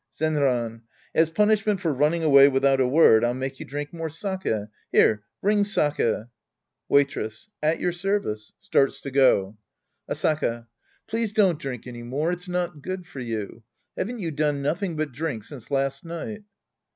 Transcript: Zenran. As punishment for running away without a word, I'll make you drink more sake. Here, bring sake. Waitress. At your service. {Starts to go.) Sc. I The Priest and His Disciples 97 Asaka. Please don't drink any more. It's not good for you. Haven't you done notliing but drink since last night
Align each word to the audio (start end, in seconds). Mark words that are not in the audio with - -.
Zenran. 0.17 0.81
As 1.13 1.29
punishment 1.29 1.79
for 1.79 1.93
running 1.93 2.23
away 2.23 2.47
without 2.47 2.79
a 2.81 2.87
word, 2.87 3.23
I'll 3.23 3.35
make 3.35 3.59
you 3.59 3.67
drink 3.67 3.93
more 3.93 4.09
sake. 4.09 4.47
Here, 4.91 5.21
bring 5.43 5.63
sake. 5.63 6.25
Waitress. 6.89 7.49
At 7.61 7.79
your 7.79 7.91
service. 7.91 8.51
{Starts 8.59 8.99
to 9.01 9.11
go.) 9.11 9.57
Sc. 10.11 10.25
I 10.25 10.33
The 10.33 10.35
Priest 10.35 10.39
and 10.41 10.41
His 10.41 10.53
Disciples 10.57 10.65
97 10.65 10.65
Asaka. 10.65 10.67
Please 11.05 11.33
don't 11.33 11.59
drink 11.59 11.85
any 11.87 12.01
more. 12.09 12.31
It's 12.31 12.47
not 12.47 12.81
good 12.81 13.05
for 13.05 13.19
you. 13.19 13.63
Haven't 13.95 14.19
you 14.19 14.31
done 14.31 14.63
notliing 14.63 14.97
but 14.97 15.11
drink 15.11 15.43
since 15.43 15.69
last 15.69 16.03
night 16.03 16.45